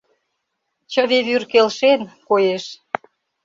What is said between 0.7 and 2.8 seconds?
Чыве вӱр келшен, коеш.